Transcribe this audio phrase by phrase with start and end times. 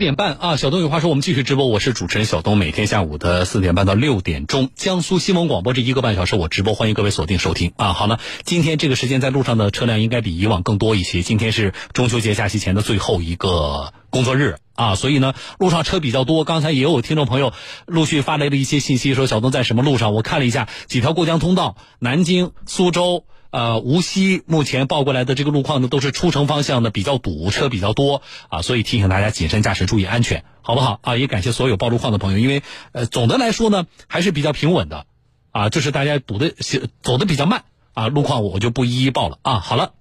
[0.00, 1.66] 点半啊，小东有话说，我们继续直播。
[1.66, 7.92] 我是主持人小东，每天下午的四点半到六点钟，江苏新闻广播这一个半小时我直播，欢迎各位锁定收听啊。
[7.92, 11.20] 好了，今天这个时间在路上的车辆应该比以往更多一些。
[11.20, 16.44] 今天是中秋节假期前的最后一个工作日啊，所以呢，路上车比较多。
[16.44, 17.52] 刚才也有听众朋友
[17.84, 20.14] 陆续发来了一些信息，说小东在什么路上？
[20.14, 23.26] 我看了一下几条过江通道，南京、苏州。
[23.50, 31.16] 呃，无锡目前报过来的这个路况呢，都是出城方向的比较堵，车比较多啊，所以提醒大家谨慎驾驶，注意安全，好不好啊？
[31.16, 35.06] 也感谢所有报路况的朋友，因为呃，总的来说呢，还是比较平稳的
[35.50, 36.54] 啊，就是大家堵的
[37.02, 39.58] 走的比较慢啊，路况我就不一一报了啊。
[39.58, 39.94] 好了，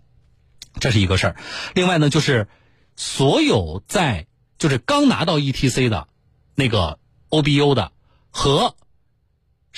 [0.79, 1.35] 这是一个事儿，
[1.73, 2.47] 另外呢，就是
[2.95, 4.27] 所有在
[4.59, 6.07] 就是刚拿到 ETC 的
[6.53, 7.91] 那个 OBU 的
[8.29, 8.75] 和。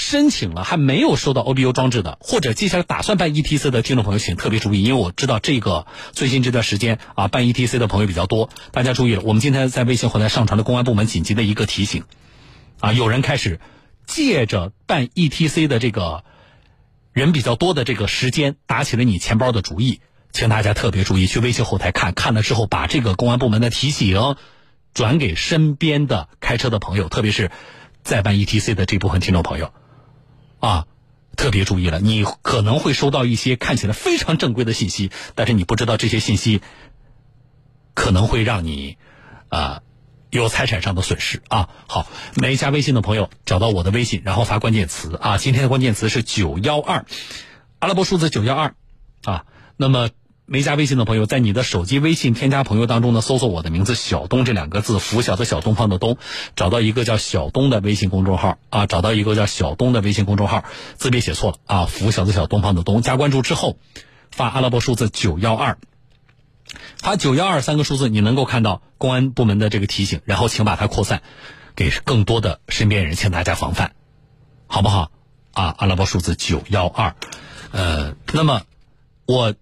[0.02, 9.22] 申请了还没有收到 OBU 装置的，或者接下来打算办 ETC 的听众朋友，请特别注意，因为我知道这个最近这段时间啊，办 ETC 的朋友比较多，大家注意了。
[9.22, 12.04] 我们今天在微信后台上传了公安部门紧急的一个提醒，
[12.80, 13.60] 啊，有人开始
[14.07, 16.24] 借着办 ETC 的这个
[17.13, 24.35] 人比较多的这个时间，打起了你钱包的主意，请大家特别注意，去微信后台看看了之后，把这个公安部门的提醒
[24.96, 27.52] 转给身边的开车的朋友，特别是
[28.04, 29.72] 在办 ETC 的这部分听众朋友。
[30.62, 30.87] 啊，
[31.35, 36.62] 特别注意了，你可能会收到一些看起来非常正规的信息，但是你不知道这些信息
[37.93, 38.98] 可能会让你
[39.49, 39.82] 啊
[40.29, 41.67] 有财产上的损失啊。
[41.87, 47.05] 好，没加微信的朋友找到我的微信，然后发关键词啊，今天的关键词是九幺二，
[47.79, 48.76] 阿拉伯数字九幺二
[49.26, 49.45] 啊，
[49.76, 50.09] 那么。
[50.52, 56.18] 没加微信的朋友，在你的手机微信添加朋友当中呢，搜索我的名字“小东”这两个字，拂晓的小东方的东，
[56.57, 60.66] 找到一个叫小东的微信公众号啊，找到一个叫小东的微信公众号，
[60.98, 63.77] 字别写错了啊，拂晓的小东方的东，加关注之后，
[64.29, 65.78] 发阿拉伯数字九幺二，
[66.97, 71.22] 发九幺二三个数字，你能够看到公安部门的这个提醒，然后请把它扩散
[71.78, 73.94] 给更多的身边人，请大家防范，
[74.68, 75.12] 好不好？
[75.53, 77.16] 啊，阿拉伯数字九幺二，
[77.72, 78.63] 呃，那么
[79.25, 79.56] 我。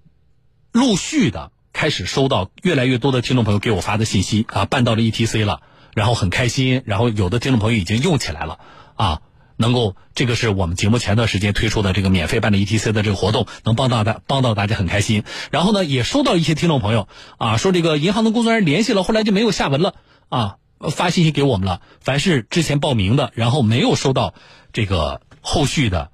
[0.71, 5.61] 陆续的开始收到越来越多的听众朋友给我发的信息啊，办到了 ETC 了，
[5.95, 8.59] 然后很开心，然后有的听众朋友已经用起来了
[8.95, 9.21] 啊，
[9.57, 15.23] 能够这个是我们节目前段时间推出的这个免费办的 ETC 的这个活动，能帮到大帮到大家很开心。
[15.51, 17.07] 然后呢，也收到一些听众朋友
[17.37, 19.95] 啊说这个银行的工作人员联系了，后来就没有下文了
[20.29, 20.57] 啊，
[20.91, 21.81] 发信息给我们了。
[21.99, 24.33] 凡是之前报名的，然后没有收到
[24.71, 26.11] 这个后续的。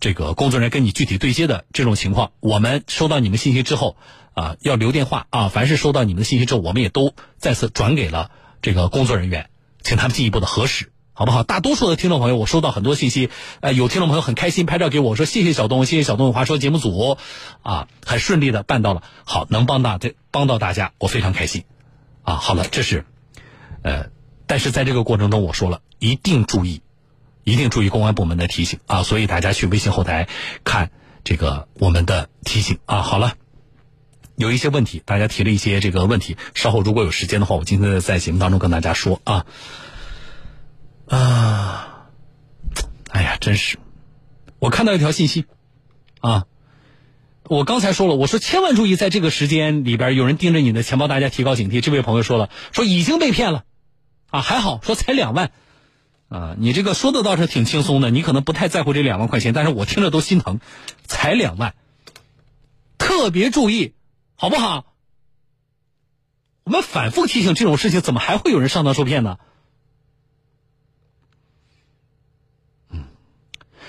[0.00, 3.96] 这个工作人员跟你具体对接的这种情况，我们收到你们信息之后，
[4.32, 5.48] 啊，要留电话啊。
[5.48, 8.30] 凡是收到你们的信息之后，我们也都再次转给了
[8.62, 9.50] 这个工作人员，
[9.82, 11.42] 请他们进一步的核实，好不好？
[11.42, 13.28] 大多数的听众朋友，我收到很多信息，
[13.60, 17.18] 呃，有听众朋友很开心拍照给我说，谢谢小东，谢谢小东有话说节目组，
[17.62, 21.64] 啊，很顺利的办到了，好，能帮大家帮到大家，我非常开心，
[22.22, 23.04] 啊，好了，这是，
[23.82, 24.10] 呃，
[24.46, 26.82] 但是在这个过程中，我说了一定注意。
[27.48, 29.02] 一定注意公安部门的提醒啊！
[29.02, 30.28] 所以大家去微信后台
[30.64, 30.90] 看
[31.24, 33.00] 这个我们的提醒啊。
[33.00, 33.32] 好了，
[34.36, 39.46] 有一些问题，大家提了一些这个问题，稍后如果有时间的话，我今天在节目当中跟大家说啊
[41.06, 42.04] 啊！
[43.08, 43.78] 哎呀，真是，
[44.58, 45.46] 我看到一条信息
[46.20, 46.44] 啊，
[47.44, 51.80] 我刚才说了，我说千万注意，在这个时间里边有人盯着你的钱包，大家提高警惕。
[51.80, 53.64] 这位朋友说了，说已经被骗了
[54.28, 55.50] 啊，还好说才两万。
[56.28, 60.60] 啊，你这个说的倒是挺轻松的，你可能不太在乎这两万块钱，但是我听着都心疼，
[61.06, 61.74] 才两万，
[62.98, 63.94] 特别注意，
[64.36, 64.84] 好不好？
[66.64, 69.38] 我们反复提醒这种事情，怎么还会有人上当受骗呢？
[72.90, 73.06] 嗯，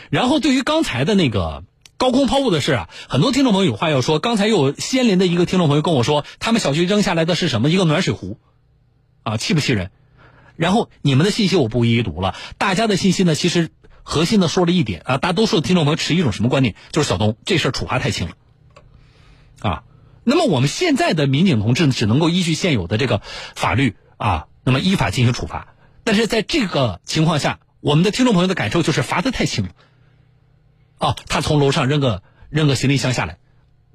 [0.10, 1.66] 然后对于刚才的那个
[1.98, 4.20] 高空抛物的事啊，很多听众朋友有话要说。
[4.20, 7.70] 刚才又有西安林的一个听众朋友跟我说，他们小区扔下来的是什么？
[7.70, 8.40] 一个暖水壶，
[9.24, 9.92] 啊，气不气人？
[10.60, 13.72] 然后你们的信息我不一一读了，大家的信息呢，其实
[14.04, 16.76] 核心的说了一点啊，大多数的听众朋友持一种什么观点？
[16.92, 18.34] 就是小东这事儿处罚太轻了，
[19.62, 19.84] 啊，
[20.26, 23.22] 那么我们现在的民警同志只能够依据现有的这个
[23.56, 25.76] 法律啊，那么依法进行处罚。
[26.04, 29.72] 但是在这个情况下，我们的听众朋友的感受就是罚的太轻了，
[30.98, 33.38] 啊，他从楼上扔个扔个行李箱下来，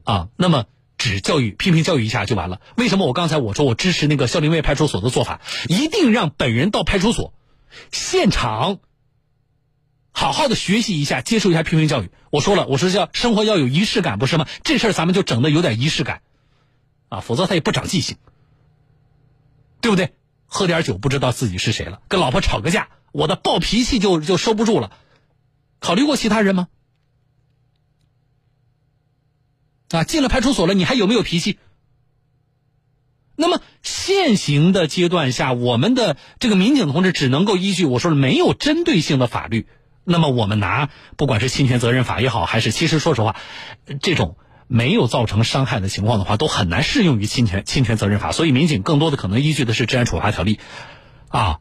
[0.04, 0.64] 啊，那么。
[1.04, 2.62] 只教育、批评教育一下就完了？
[2.76, 5.42] 为什么我刚才我说我支持那个孝陵卫派出所的做法？
[5.68, 7.34] 一定让本人到派出所
[7.92, 8.78] 现场
[10.12, 12.10] 好好的学习一下，接受一下批评教育。
[12.30, 14.46] 我说了，我说要生活要有仪式感，不是吗？
[14.62, 16.22] 这事儿咱们就整的有点仪式感
[17.10, 18.16] 啊，否则他也不长记性，
[19.82, 20.14] 对不对？
[20.46, 24.90] 喝点酒不知道自己是谁了，跟老婆吵个架，我的暴脾气就就收不住了。
[25.80, 26.68] 考虑过其他人吗？
[29.94, 31.58] 啊，进了派出所了，你还有没有脾气？
[33.36, 39.66] 那么现行的阶段下，我们的这个民警同志只能够依据我说的没有针对性的法律。
[40.04, 43.36] 那么我们拿不管是侵权责任法也好，还是其实说实话，
[44.00, 44.36] 这种
[44.68, 48.30] 没有造成伤害的情况的话，都很难适用于侵权侵权责任法。
[48.30, 50.60] 所以民警更多的可能依据的是治安处罚条例，
[51.28, 51.58] 啊，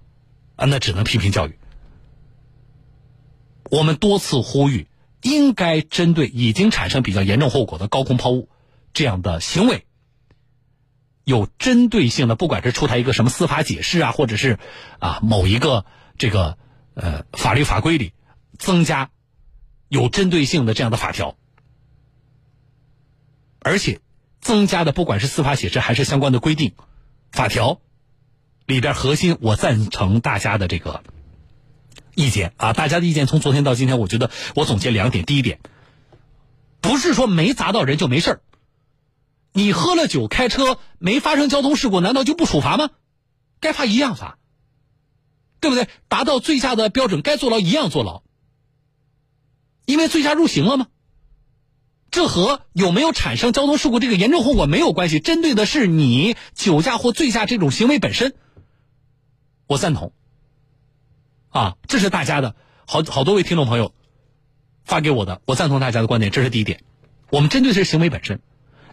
[0.58, 1.58] 啊，那只能批评教育。
[3.72, 4.88] 我们多次呼吁，
[5.24, 8.50] 应该针对已经产生比较严重后果的高空抛物
[8.94, 9.86] 这样的行为。
[11.24, 14.60] 有针对性的，不管是出台一个什么司法解释啊，或者是
[15.00, 15.86] 啊某一个
[16.18, 16.58] 这个
[16.96, 18.12] 呃法律法规里
[18.60, 19.10] 增加
[19.88, 21.38] 有针对性的这样的法条，
[23.62, 24.02] 而且
[24.42, 26.74] 增加的不管是司法解释还是相关的规定
[27.32, 27.80] 法条
[28.66, 31.04] 里边核心，我赞成大家的这个
[32.16, 35.60] 意见啊，大家的意见从昨天到今天，我觉得我总结两点，第一点，
[36.82, 38.42] 不是说没砸到人就没事儿。
[39.52, 42.90] 你喝了酒开车没发生交通事故，难道就不处罚吗？
[43.60, 44.38] 该罚一样罚，
[45.60, 45.88] 对不对？
[46.08, 48.24] 达到醉驾的标准，该坐牢一样坐牢。
[49.86, 50.88] 因为醉驾入刑了吗？
[52.10, 58.36] 这和有没有产生交通事故这个严重后果没有关系，针对的是你酒驾或醉驾这种行为本身。
[59.66, 60.14] 我赞同。
[61.54, 62.56] 啊，这是大家的
[62.88, 63.94] 好好多位听众朋友
[64.84, 66.84] 发给我的，我赞同大家的观点，这是第一点。
[67.30, 68.42] 我们针对的是行为本身。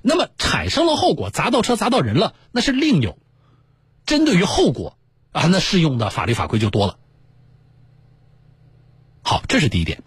[0.02, 3.18] 那么产生了后果，砸到车、砸到人了，那是另有。
[4.04, 4.98] 针对于后果
[5.32, 6.98] 啊，那适用的法律法规就多了。
[9.22, 10.02] 好，这是第一点，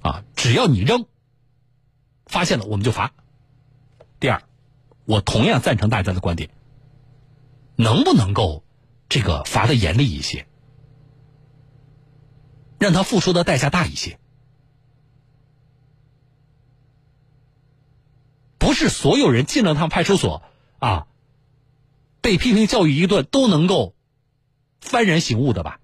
[0.00, 1.06] 啊，只要你扔，
[2.26, 3.12] 发现了我们就罚。
[4.20, 4.42] 第二，
[5.04, 6.50] 我同样赞成大家的观点，
[7.74, 8.62] 能不能够
[9.08, 10.46] 这个罚的严厉一些，
[12.78, 14.18] 让他付出的代价大一些？
[18.58, 20.42] 不是所有人进了趟派出所
[20.78, 21.06] 啊，
[22.20, 23.94] 被批评教育一顿都能够
[24.82, 25.80] 幡然醒悟的吧？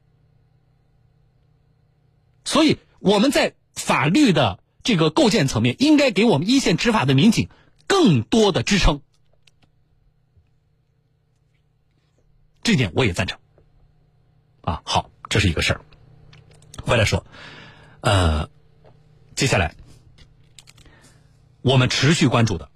[2.44, 7.49] 所以我们在法律的这个构建层面，应该给我们一线执法的民警
[7.87, 9.00] 更多的支撑。
[12.62, 13.38] 这点我也赞成。
[14.61, 15.85] 啊，好，这是一个事儿。
[16.87, 17.25] 回来说，
[18.01, 18.49] 呃，
[19.35, 19.75] 接下来。
[21.63, 22.71] 我们持续关注的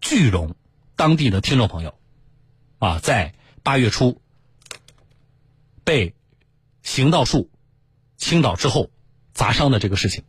[0.00, 0.56] 句容
[0.96, 1.96] 当地的听众朋友，
[2.80, 3.32] 啊，在
[3.62, 4.20] 八月初
[5.84, 6.16] 被
[6.82, 7.48] 行道树
[8.16, 8.90] 倾倒之后
[9.32, 10.24] 砸伤的这个事情。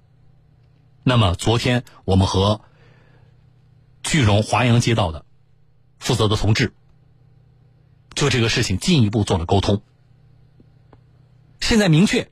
[1.02, 2.62] 那么昨天我们和
[4.04, 5.26] 句容华阳街道的
[5.98, 6.74] 负责的同志
[8.14, 9.82] 就这个事情进一步做了沟通。
[11.68, 12.31] 现在明确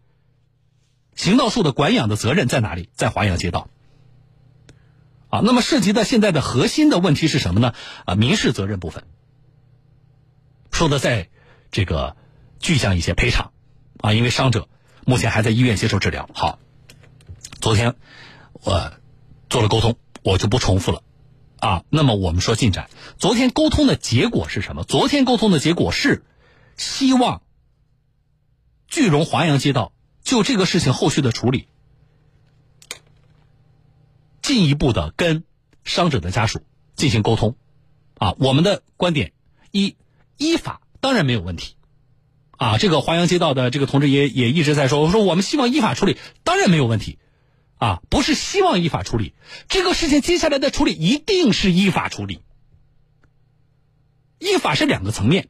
[1.13, 2.87] 行道树的管养的责任在哪里？
[2.93, 3.67] 在华阳街道。
[5.27, 7.73] 啊，那么涉及到现在的核心的问题是什么呢？
[8.05, 9.03] 啊，民事责任部分，
[10.71, 11.27] 说的再
[11.69, 12.15] 这个
[12.59, 13.51] 具象一些，赔偿
[13.97, 14.69] 啊，因为伤者
[15.05, 16.29] 目前还在医院接受治疗。
[16.33, 16.57] 好，
[17.59, 17.95] 昨天
[18.53, 18.93] 我
[19.49, 21.03] 做了沟通，我就不重复了
[21.59, 21.83] 啊。
[21.89, 24.85] 那么我们说进展，昨天沟通的结果是什么？
[24.85, 26.23] 昨天沟通的结果是
[26.77, 27.41] 希望
[28.95, 29.91] 聚荣华阳街道
[30.23, 31.67] 就这个事情后续的处理。
[34.41, 35.43] 进一步的跟
[35.83, 36.61] 伤者的家属
[36.95, 37.57] 进行沟通，
[38.17, 39.33] 啊，我们的观点
[39.71, 39.97] 一
[40.37, 41.75] 依法当然没有问题，
[42.51, 47.19] 啊，这个华阳街道的这个同志也也一直在说，我说我们希望依法处理，当然没有问题，
[47.75, 49.33] 啊，不是希望依法处理，
[49.67, 52.39] 这个事情接下来的处理一定是依法处理，
[54.39, 55.49] 依法是两个层面，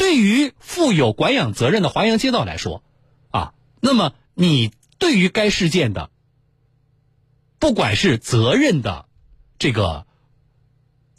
[0.00, 2.82] 对于负有管养责任的华阳街道来说，
[3.28, 6.08] 啊，那么你对于该事件的。
[7.58, 9.04] 不管是责任的
[9.58, 10.06] 这个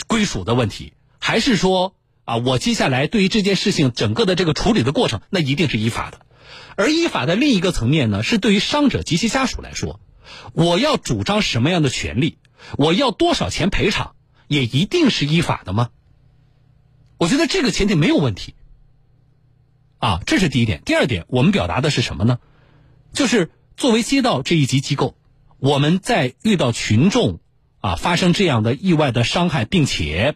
[0.07, 1.93] 归属的问题，还是说
[2.25, 6.25] 啊，我接下来对于这件事情整个的这个处理的过程，那一定是依法的。
[6.75, 9.99] 而依法的另一个层面呢，是对于伤者及其家属来说，
[10.53, 12.39] 我要主张什么样的权利，
[12.79, 14.15] 我要多少钱赔偿，
[14.47, 15.91] 也一定是依法的吗？
[17.19, 18.55] 我觉得这个前提没有问题。
[20.01, 20.81] 啊，这是第一点。
[20.83, 22.39] 第二点，我们表达的是什么呢？
[23.13, 25.15] 就是作为街道这一级机构。
[25.59, 27.39] 我们在遇到群众
[27.81, 30.35] 啊发生这样的意外的伤害，并且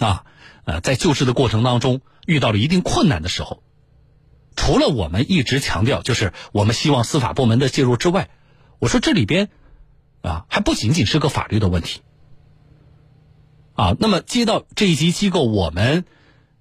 [0.00, 0.24] 啊
[0.64, 3.62] 呃在救治的过程当中遇到了一定困难的时候，
[4.56, 8.30] 除了我们一直强调就是我们希望司法部门的介入之外，
[8.80, 9.48] 我说这里边
[10.22, 12.00] 啊还不仅仅是个法律的问题
[13.74, 13.96] 啊。
[14.00, 16.04] 那么接到这一级机构，我们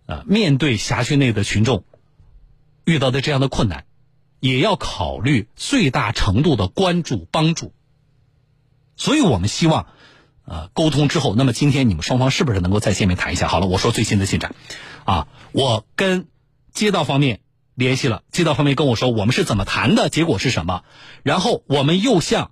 [0.06, 1.84] 呃面对辖区内的群众
[2.86, 3.86] 遇到的这样的困难。
[4.42, 7.74] 也要考虑最大程度的关注帮助，
[8.96, 9.88] 所以我们希望，
[10.44, 13.48] 呃沟通之后，那么今天你们双方是不是能够再见面谈一下？
[13.48, 14.54] 好了，我说最新的进展，
[15.04, 16.28] 啊，我跟
[16.74, 17.40] 街道方面
[17.74, 20.84] 联系了，街道方面跟我说我们是怎么谈的，结果是什么？
[21.24, 22.52] 然后我们又向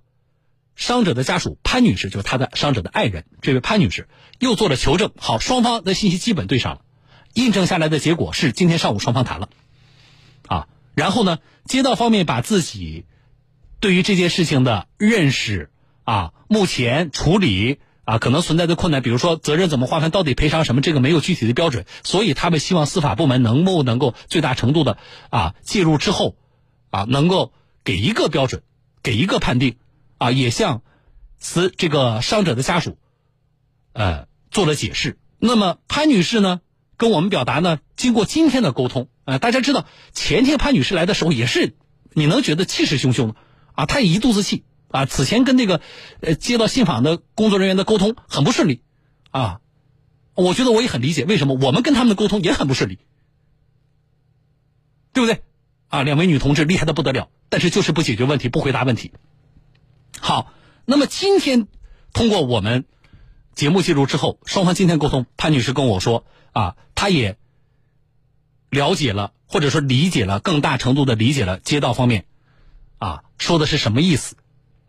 [0.75, 4.07] 伤者的家属潘女士，就是他的伤者的爱人，这位潘女士
[4.39, 5.11] 又做了求证。
[5.17, 6.81] 好，双方的信息基本对上了，
[7.35, 9.49] 印证下来的结果是今天上午双方谈了，
[10.47, 13.05] 啊，然后呢，街道方面把自己
[13.79, 15.69] 对于这件事情的认识。
[16.05, 24.97] 啊，目前处理啊可能存在的困难，比如说责任怎么划分，到底赔偿什么，这个没有具体的标准，所以他们希望司法部门能不能够最大程度的
[25.29, 26.35] 啊介入之后，
[26.89, 27.53] 啊能够
[27.85, 28.63] 给一个标准，
[29.01, 29.77] 给一个判定，
[30.17, 30.81] 啊也向
[31.39, 32.97] 死这个伤者的家属，
[33.93, 35.17] 呃做了解释。
[35.39, 36.59] 那么潘女士呢
[36.97, 41.75] 跟我们表达呢，经过今天的沟通，啊大家知道前天潘女士来的时候也是，
[42.13, 43.35] 你能觉得气势汹汹的，
[43.73, 44.63] 啊她也一肚子气。
[44.93, 45.81] 啊，此前跟那个，
[46.21, 48.83] 呃，接到信访的工作人员的沟通很不顺利，
[49.31, 49.59] 啊，
[50.35, 52.99] 我觉得我也很理解为什么我们跟他们的沟通也很不顺利，
[55.11, 55.41] 对不对？
[55.87, 59.13] 啊，两位女同志厉害的不得了，但是就是不解决问题，不回答问题。
[60.19, 60.53] 好，
[60.85, 61.65] 那么今天
[62.13, 62.85] 通过我们
[63.55, 67.39] 节目记录之后，双方今天沟通，潘女士跟我说，啊，她也
[68.73, 72.25] 了解了，或者说理解了，更大程度的理解了街道方面，
[72.97, 74.35] 啊，说的是什么意思。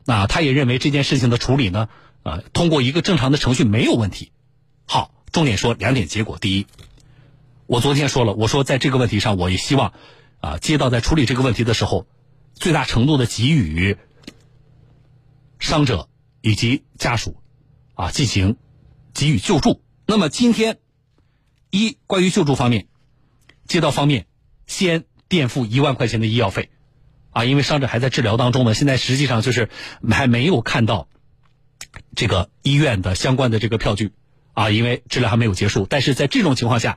[0.05, 1.89] 那他也认为这件事情的处理呢，
[2.25, 4.33] 啊，通过一个正常的程序没有问题。
[4.87, 6.37] 好，重点说两点结果。
[6.39, 6.67] 第一，
[7.67, 9.93] 我昨天说了，我说在这个问题上，我也希望，
[10.41, 12.07] 啊，街道在处理这个问题的时候，
[12.55, 13.97] 最大程度的给予
[15.59, 16.09] 伤者
[16.43, 17.37] 以及家属，
[17.95, 18.57] 啊，进行
[19.15, 19.83] 给予救助。
[20.07, 20.79] 那么今天，
[21.71, 22.89] 一关于救助方面，
[23.67, 24.27] 街道方面
[24.67, 26.71] 先垫付一万块钱的医药费。
[27.31, 29.69] 啊，因为伤者还在治疗当中呢，现在实际上就是
[30.09, 31.09] 还没有看到
[32.15, 34.13] 这个医院的相关的这个票据
[34.53, 35.85] 啊，因为治疗还没有结束。
[35.91, 36.97] 但是在这种情况下，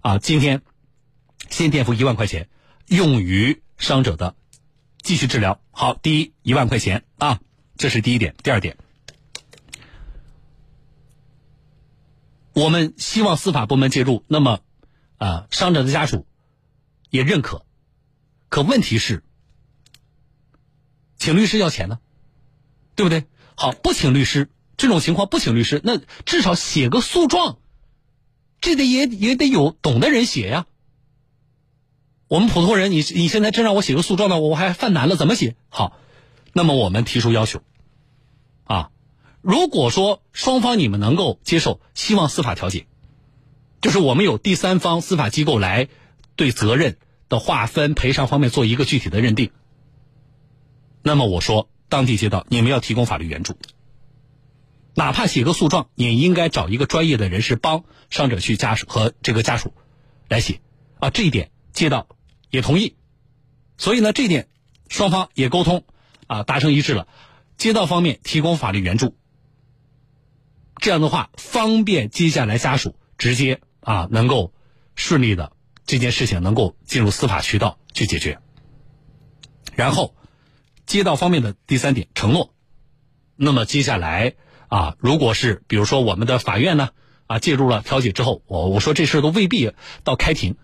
[0.00, 0.62] 啊，今天
[1.48, 2.48] 先垫付一万块钱，
[2.88, 4.34] 用于伤者的
[5.00, 5.60] 继续治疗。
[5.70, 7.38] 好，第一一万块钱啊，
[7.76, 8.34] 这是第一点。
[8.42, 8.76] 第二点，
[12.52, 14.58] 我们希望司法部门介入，那么
[15.18, 16.26] 啊，伤者的家属
[17.10, 17.64] 也认可，
[18.48, 19.22] 可问题是。
[21.18, 21.98] 请律师要钱呢，
[22.94, 23.26] 对不对？
[23.56, 27.58] 好，不请律师，这种情况不请律师，那至少写个诉状，
[28.60, 30.66] 这得也也得有懂的人写呀。
[32.28, 35.56] 我们普通人，你你现在真让我写个诉状呢，我还犯难了，怎么写？
[35.70, 35.98] 好，
[36.52, 37.62] 那么我们提出要求，
[38.62, 38.90] 啊，
[39.40, 42.86] 如果说双方你们能够接受，希望司法调解，
[43.80, 45.88] 就是我们有第三方司法机构来
[46.36, 46.96] 对责任
[47.28, 49.50] 的划分、赔偿方面做一个具体的认定。
[51.02, 53.56] 那么我说，当地街道，你们要提供法律援助，
[54.94, 59.72] 哪怕写个诉状，也应该找一个专业的人士帮伤者去家属和这个家属
[60.28, 60.60] 来写
[60.98, 61.10] 啊。
[61.10, 62.08] 这一点街道
[62.50, 62.96] 也同意，
[63.76, 64.48] 所以呢，这一点
[64.88, 65.84] 双方也沟通
[66.26, 67.06] 啊，达成一致了。
[67.56, 69.16] 街道方面提供法律援助，
[70.76, 74.52] 这样的话方便接下来家属直接啊能够
[74.94, 75.52] 顺利的
[75.86, 78.38] 这件事情能够进入司法渠道去解决，
[79.74, 80.14] 然后。
[80.88, 82.54] 街道方面的第三点承诺，
[83.36, 84.36] 那么接下来
[84.68, 86.88] 啊，如果是比如说我们的法院呢
[87.26, 89.70] 啊介入了调解之后，我我说这事都未必
[90.02, 90.56] 到开庭，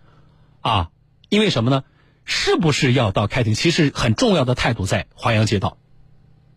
[0.63, 0.89] 啊，
[1.29, 1.85] 因为什么呢？
[2.25, 3.55] 是不是要到开庭？
[3.55, 5.77] 其实很重要的态度在华阳街道，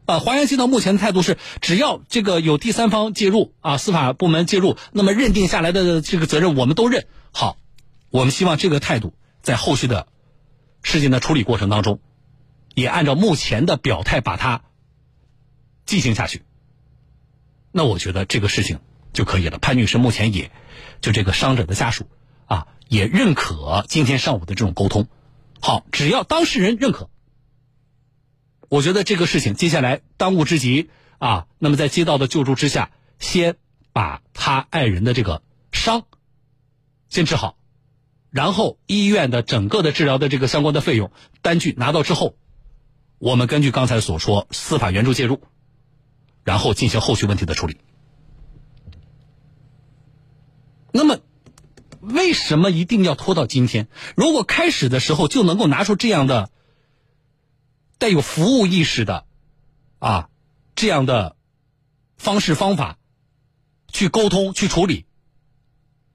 [0.08, 7.06] 啊，华阳街道目前的态度是，只要这个有第三方介入啊，司法部门介入，那么认定下来的这个责任我们都认。
[7.32, 7.58] 好，
[8.10, 10.08] 我们希望这个态度在后续的
[10.82, 12.00] 事件的处理过程当中。
[12.74, 14.62] 也按照目前的表态把它
[15.88, 16.44] 进行下去，
[17.72, 18.80] 那我觉得这个事情
[19.14, 19.58] 就可以了。
[19.58, 20.52] 潘女士目前也
[21.02, 22.06] 就这个伤者的家属
[22.46, 25.08] 啊，也认可今天上午的这种沟通。
[25.60, 27.10] 好，只要当事人认可，
[28.70, 33.56] 我觉得这个事情接下来当务之急啊，那么在街道的救助之下，先
[33.94, 36.06] 把他爱人的这个伤
[37.10, 37.58] 先治好，
[38.30, 42.36] 然后医院的整个的治疗的这个相关的费用单据拿到之后。
[43.20, 45.42] 我们根据刚才所说，司法援助介入，
[46.44, 47.78] 然后进行后续问题的处理。
[50.92, 51.18] 那么，
[52.00, 53.88] 为什么一定要拖到今天？
[54.16, 56.52] 如果开始的时候就能够拿出这样的
[57.98, 59.25] 带有服务意识的
[60.00, 60.30] 啊
[60.75, 61.36] 这样的
[62.18, 62.98] 方式方法
[63.92, 65.06] 去沟通去处理，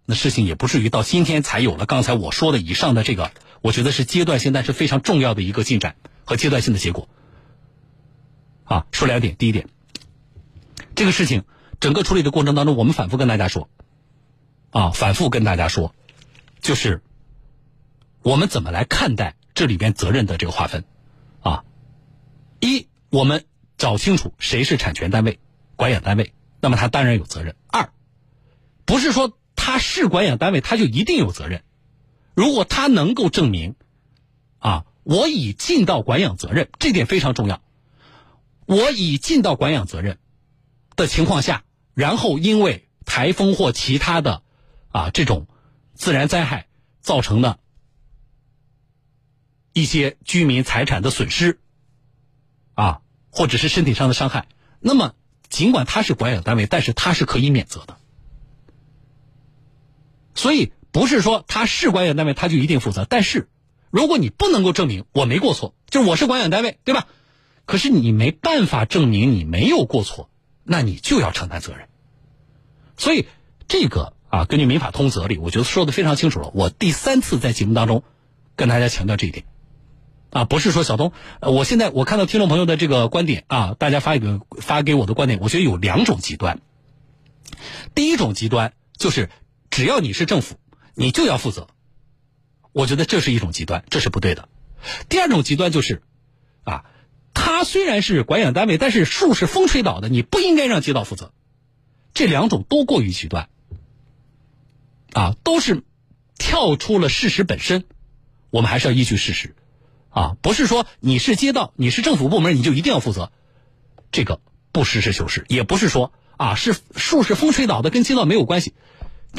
[0.07, 5.97] 那事情也不至于到今天才有了刚才我说的以上的这个，我觉得是阶段性但是非常重要的一个进展。
[6.25, 7.09] 和阶段性的结果，
[8.62, 9.35] 啊，说两点。
[9.37, 9.69] 第一点，
[10.95, 11.43] 这个事情
[11.81, 13.69] 整个处理的过程当中，我们反复跟大家说，
[14.71, 15.97] 啊，反复跟大家说，
[16.61, 17.03] 就是
[18.23, 20.85] 我们怎么来看待这里边责任的这个划分，
[22.62, 23.45] 一，我们
[23.76, 25.40] 找清楚谁是产权单位、
[25.75, 27.57] 管养单位，那么他当然有责任。
[27.66, 27.92] 二，
[28.85, 31.64] 不是说他是管养单位，他就一定有责任。
[32.35, 33.75] 如果他能够证明，
[34.59, 37.61] 啊，我已尽到管养责任，这点非常重要。
[38.66, 40.21] 我已尽到管养责任
[40.95, 41.64] 的情况下，
[41.95, 44.45] 然后因为台风或其他的
[44.92, 45.49] 啊这种
[45.95, 46.69] 自然灾害
[47.00, 47.59] 造成的
[49.73, 51.59] 一些居民财产的损失，
[52.75, 53.00] 啊，
[53.31, 54.47] 或者是身体上的伤害，
[54.81, 55.14] 那么
[55.49, 57.97] 尽管他是管养单位，但是他是可以免责的。
[60.35, 63.49] 所以不是说他是管养单位他就一定负责，但是
[63.91, 67.07] 如果你不能够证明我没过错，就是我是管养单位，对吧？
[67.64, 70.29] 可是你没办法证明你没有过错，
[70.64, 71.88] 那你就要承担责任。
[72.97, 73.26] 所以
[73.69, 76.50] 这个啊，根据民法通则里，我觉得说的非常清楚了。
[76.55, 78.02] 我第三次在节目当中
[78.57, 79.45] 跟大家强调这一点，
[80.33, 86.61] 啊，不是说小东，我现在我看到听众朋友的这个观点啊，大家发一个发给我的观点，我觉得有两种极端。
[87.95, 89.31] 第一种极端就是
[89.71, 90.57] 只要你是政府，
[90.95, 91.69] 你就要负责，
[92.73, 94.49] 我觉得这是一种极端，这是不对的。
[95.09, 96.03] 第二种极端就是
[96.65, 96.85] 啊。
[97.35, 101.33] 他虽然是管养单位，但是树是风吹倒的，你不应该让街道负责。
[102.12, 103.49] 这两种都过于极端，
[105.15, 105.83] 啊，都是
[106.37, 107.85] 跳出了事实本身。
[108.51, 109.57] 我们还是要依据事实，
[110.12, 113.33] 啊，不是说你是街道，你是政府部门，你就一定要负责。
[114.12, 114.40] 这个
[114.71, 118.75] 不实事求是，也不是说啊是树是风吹倒的，跟街道没有关系，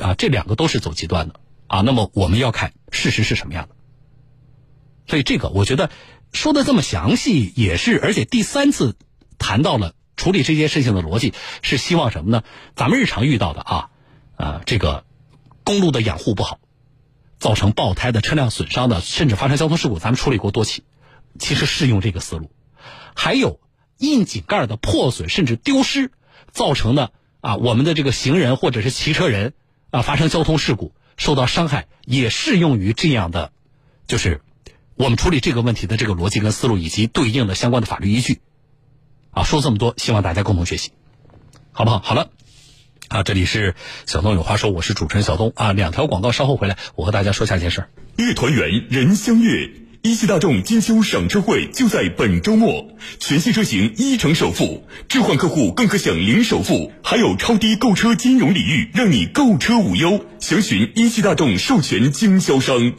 [0.01, 1.81] 啊，这两个都是走极端的啊。
[1.81, 3.75] 那么我们要看事实是什么样的。
[5.07, 5.89] 所以这个我觉得。
[6.33, 8.97] 说的这么详细也是，而且第三次
[9.37, 12.43] 谈到了处理这件事情的逻辑，是希望什么呢？
[12.75, 13.89] 咱们日常遇到的啊，
[14.35, 15.05] 啊，这个
[15.63, 16.59] 公路的养护不好，
[17.43, 20.83] 造成爆胎的车辆损伤的，甚至发生交通事故，咱们处理过多起，
[21.37, 22.49] 其实适用这个思路。
[23.15, 23.59] 还有
[23.97, 26.11] 窨井盖的破损甚至丢失
[26.51, 29.53] 造成的啊，我们的这个行人或者是骑车人
[29.91, 33.51] 啊发生交通事故受到伤害，也适用于这样的，
[34.07, 34.41] 就是。
[34.95, 38.41] 我们处理这个问题的这个逻辑跟思路，以及对应的相关的法律依据，
[39.31, 40.91] 啊，说这么多，希望大家共同学习，
[41.71, 41.97] 好不好？
[41.97, 42.29] 好了，
[43.09, 45.73] 啊，这里是小东有话说，我是主持人小东啊。
[45.73, 47.89] 两条广告稍后回来，我和大家说下件事儿。
[48.17, 49.69] 乐团圆人相悦，
[50.01, 52.87] 一汽大众金秋赏车会就在本周末，
[53.19, 60.25] 全系车型一成首付，置换客户更可享零首付，还有超低购车金融礼遇，让你购车无忧。
[60.39, 62.93] 详询一汽大众授权经销商。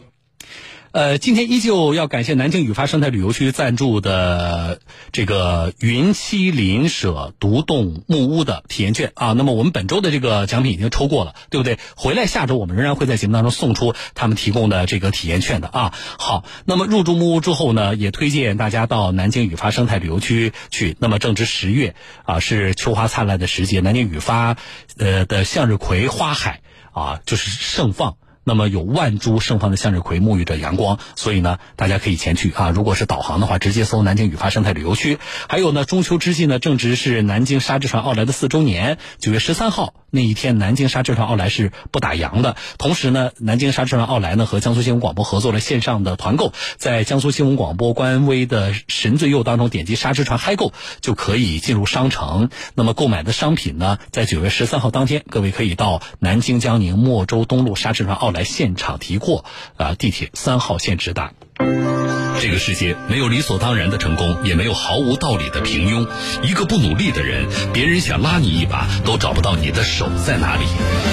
[0.94, 4.78] 呃，今天依旧要感谢南京雨发生态旅游区赞助的
[5.10, 9.32] 这个云栖林舍独栋木屋的体验券啊。
[9.32, 11.80] 那么我们本周的这个奖品已经抽过了，对不对？
[11.96, 15.92] 回来下周我们仍然会在节目当中送出他们提供的这个体验券的啊。
[16.16, 20.96] 好，那么入住木屋之后呢，也推荐大家到南京雨发生态旅游区去。
[21.00, 24.56] 那么正值十月啊，是秋花灿烂的时节，南京雨发
[24.96, 26.60] 呃的向日葵花海
[26.92, 28.14] 啊，就是盛放。
[28.44, 32.70] 那么有万株盛放的向日葵沐浴着阳光，所以呢，大家可以前去啊。
[32.70, 35.18] 如果是导航的话，直接搜南京雨发生态旅游区。
[35.48, 42.56] 还有呢，中秋之际呢，正值是南京沙之船奥莱的四周年，九月十三号那一天，南京沙之船奥莱是不打烊的。
[42.76, 52.50] 同时呢，南京沙之船奥莱呢和江苏新闻广播合作了线上的团购，在江苏新闻广播官微的神最右当中点击沙之船嗨购就可以进入商城。
[52.74, 58.34] 那么购买的商品呢，在九月十三号当天，各位可以到南京江宁莫州东路沙之船奥。
[58.34, 59.44] 莱现场提货，
[59.76, 61.34] 啊，地铁三号线直达。
[61.56, 66.06] 这个世界没有理所当然的成功，也没有毫无道理的平庸。
[66.42, 70.64] 一个不努力的人，别人想拉你一把都找不到你的手在哪里。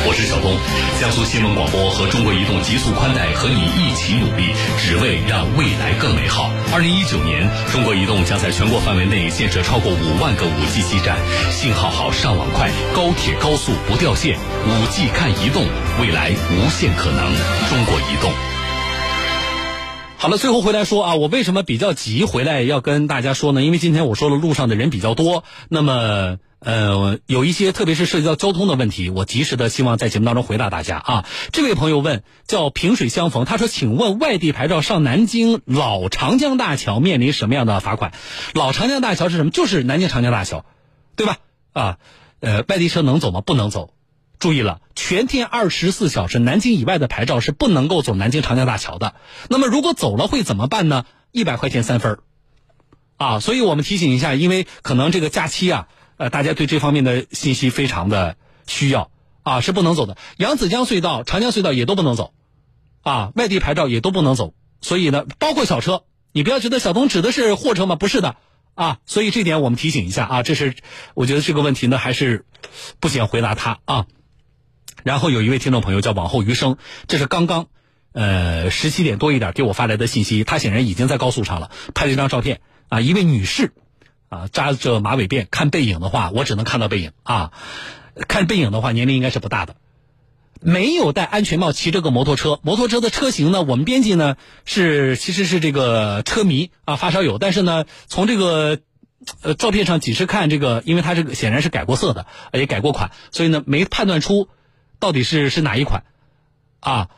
[0.06, 0.58] 我是小东，
[0.99, 6.49] 江苏新闻广播和中国移动极速宽带和你一起努力，只为让未来更美好。
[6.73, 11.17] 二零一九年，中国移动将在全国范围内建设超过五万个五 G 基站，
[11.51, 15.63] 信号好，上网快，高铁高速不掉线，五 G 看移动，
[16.01, 17.32] 未来无限可能。
[17.69, 18.51] 中国移动。
[20.22, 23.64] 好了，最后回来说啊，我为什么比较急回来要跟大家说呢？
[23.64, 31.26] 因为今天我说了路上的人比较多，那么呃有一些特别是涉及到交通的问题，我及时的希望在节目当中回答大家啊。
[31.52, 38.14] 这位朋友问叫萍水相逢，他说，请问外地牌照上南京老长江大桥面临什么样的罚款？
[38.54, 39.50] 老长江大桥是什么？
[39.50, 40.66] 就是南京长江大桥，
[41.16, 41.38] 对吧？
[41.74, 41.98] 啊，
[42.42, 43.42] 呃，外地车能走吗？
[43.42, 43.92] 不能走。
[44.41, 49.13] 注意了，全天二十四小时，南京以外的牌照是不能够走南京长江大桥的。
[49.49, 51.06] 那么，如果走了会怎么办呢？
[51.32, 52.17] 一百块钱三分
[53.17, 59.12] 啊，所以我们提醒一下，因为可能这个假期啊，呃，大家对这方面的信息非常的需要
[59.43, 60.17] 啊，是不能走的。
[60.38, 62.34] 扬子江隧道、长江隧道也都不能走，
[63.04, 64.56] 啊，外地牌照也都不能走。
[64.82, 67.95] 所以呢，包括小车，你不要觉得小东指的是货车吗？
[67.95, 68.38] 不是的，
[68.73, 70.73] 啊，所以这点我们提醒一下啊，这是
[71.13, 72.45] 我觉得这个问题呢还是
[72.99, 74.08] 不想回答他啊。
[75.04, 77.68] 然后有一位听众朋友叫往后余生，这是刚刚
[78.14, 83.72] 呃十七点多一点给我发来的信息，他显然已经在高速上了，拍了一张照片啊，一位女士。
[84.34, 87.52] 啊，扎着马尾辫，看背影的话，我只能看到背影啊。
[88.30, 89.76] 看背影的话，年龄应该是不大的。
[90.62, 98.80] 没有戴安全帽骑这个摩托车，摩托车的车型呢，我们编辑呢是其实是这个车迷啊发烧友，但是呢，从这个
[99.42, 104.48] 呃照片上仅是看这个，因为它这个显然是改过色的，也改过款，所以呢没判断出
[105.02, 106.06] 到底是是哪一款
[106.80, 107.10] 啊。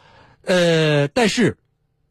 [0.43, 1.59] 呃，但是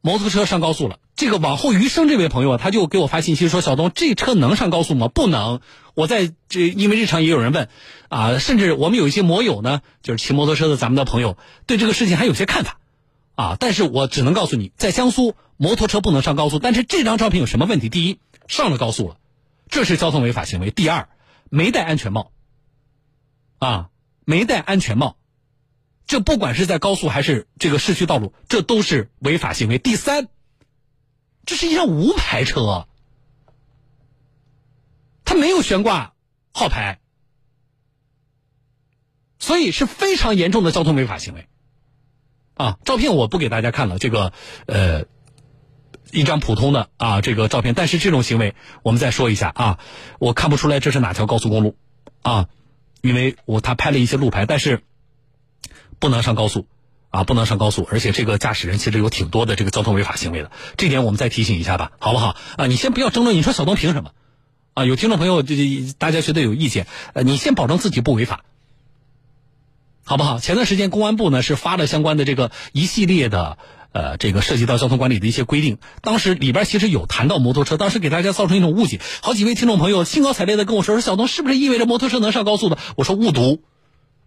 [0.00, 1.00] 摩托车上高速了。
[1.14, 5.08] 这个往后余生这位朋友啊，他就给我发信息说：“小东，这车能上高速吗？
[5.08, 5.60] 不能。
[5.94, 7.68] 我在这，因为日常也有人问，
[8.08, 12.78] 啊，甚至我们有一些摩友呢，就是骑摩托车的咱们的朋友，对这个事情还有些看法，
[13.34, 16.58] 啊，但是我只能告诉你，在江苏，摩托车不能上高速。
[16.58, 17.90] 但是这张照片有什么问题？
[17.90, 19.16] 第一，上了高速了，
[19.68, 21.08] 这是交通违法行为；第二，
[21.50, 22.32] 没戴安全帽，
[23.58, 23.90] 啊，
[24.24, 25.16] 没戴安全帽，
[26.06, 30.28] 这不管是在高速还是这个市区道路，这都是违法行为；第三。”
[31.44, 32.86] 这是一辆无牌车，
[35.24, 36.14] 它没有悬挂
[36.52, 37.00] 号牌，
[39.40, 41.48] 所以是非常严重的交通违法行为。
[42.54, 44.32] 啊，照片我不给大家看了，这个
[44.66, 45.06] 呃，
[46.12, 49.80] 一张普通的啊这个照片，但是这种行为我们再说一下啊，
[50.20, 51.76] 我看不出来这是哪条高速公路
[52.22, 52.48] 啊，
[53.00, 54.84] 因为我他拍了一些路牌，但是
[56.02, 56.66] 不能上高速。
[57.14, 62.36] 啊，不能上高速，而且这个驾驶人其实有挺多的这个交通违法行为的，这点我们再提醒一下吧，好不好？
[62.56, 64.12] 啊，你先不要争论，你说小东凭什么？
[64.72, 68.46] 啊，有听众朋友这这大家觉得有意见，呃，你先保证自己不违法，
[70.04, 70.38] 好不好？
[70.40, 73.58] 前段时间公安部呢是发了相关的这个一系列的
[73.92, 82.78] 呃这个涉及到交通管理的一些规定，当时里边其实有谈到摩托车，当时给大家造成一种误解，好几位听众朋友兴高采烈的跟我说说小东是不是意味着摩托车能上高速的？
[82.96, 83.62] 我说误读。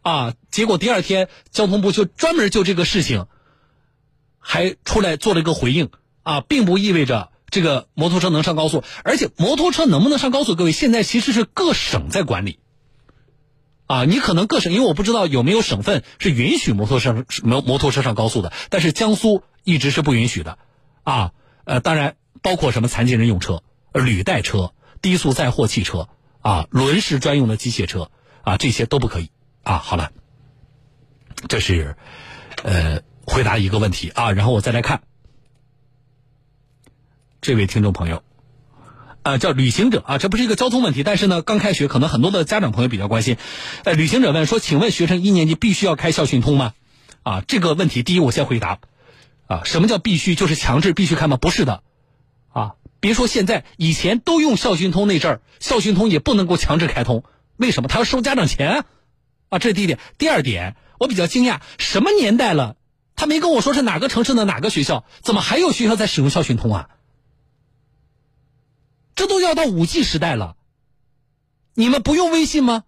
[0.05, 0.35] 啊！
[0.51, 3.25] 结果第二天，交通部就专门就这个事情，
[4.37, 5.89] 还出来做了一个回应
[6.21, 12.59] 啊，并不意味着这个摩托车能上高速，而且摩托车能不能上高速，各位现在其实是各省在管理。
[13.87, 20.59] 啊，你可能各省，因为我不知道有没有省份是允许摩托车摩摩托车上高速的，但是江苏一直是不允许的。
[21.01, 21.31] 啊，
[21.63, 26.09] 呃，当然包括什么残疾人用车、履带车、低速载货汽车
[26.41, 28.11] 啊、轮式专用的机械车
[28.43, 29.31] 啊，这些都不可以。
[29.65, 30.11] 啊，好了，
[31.49, 31.97] 这是
[32.63, 35.01] 呃回答一个问题啊，然后我再来看
[37.41, 38.21] 这位听众朋友，
[39.23, 43.37] 啊叫旅行者啊，这不是一个交通问题，但是呢，刚开学可能很多的家长朋友比较关心。
[43.85, 46.73] 呃，旅行者问说，请问学生一年级必须要开校讯通吗？
[47.23, 48.77] 啊，这个问题第一我先回答，
[49.47, 50.35] 啊，什么叫必须？
[50.35, 51.37] 就是强制必须开吗？
[51.37, 51.81] 不是的，
[52.53, 57.23] 啊，别说现在，以前都用校讯通那阵儿，校讯通也不能够强制开通，
[57.57, 57.89] 为什么？
[57.89, 58.85] 他要收家长钱。
[59.49, 59.99] 啊，这是第一点。
[60.17, 62.77] 第二点，我比较惊讶，什么年代了，
[63.15, 66.89] 他没跟我说是哪个城市的哪个学校，怎么还有学校在使用校讯通啊？
[69.15, 70.55] 这都要到五 G 时代了，
[71.73, 72.83] 你们不用微信吗？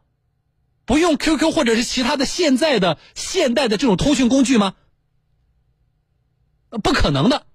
[0.86, 4.76] 不用 QQ 或者是其他的现在的现代的这种通讯工具吗？
[6.84, 7.46] 不可能的，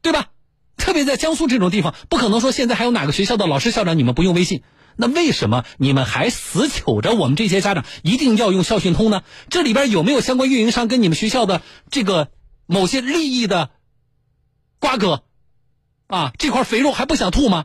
[0.00, 0.30] 对吧？
[0.76, 4.62] 特别在江苏这种地方，不可能说现在还有哪个学校的老师校长你们不用微信。
[4.96, 9.22] 那为什么你们还死求着我们这些家长一定要用校讯通呢？
[9.50, 12.28] 这里边有没有相关运营商跟你们学校的这个
[12.66, 13.70] 某些利益的
[14.78, 15.22] 瓜葛？
[16.08, 17.64] 啊，这块肥肉还不想吐吗？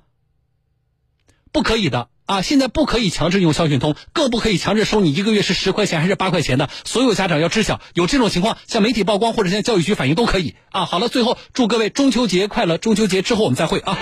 [1.51, 2.41] 不可以的啊！
[2.41, 6.69] 现在不可以强制用校讯通，更不可以强制收你一个月是十块钱还是八块钱的。
[6.85, 10.85] 所有家长要知晓，有这种情况，向媒体曝光或者向教育局反映都可以啊。
[10.85, 12.77] 好了，最后祝各位中秋节快乐！
[12.77, 13.97] 中秋节之后我们再会啊。